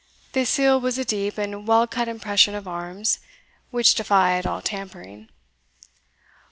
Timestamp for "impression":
2.07-2.55